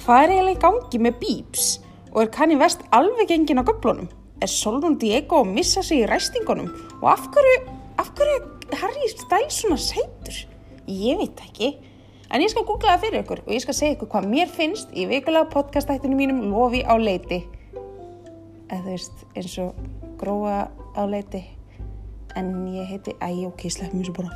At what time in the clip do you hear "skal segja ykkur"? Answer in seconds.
13.66-14.08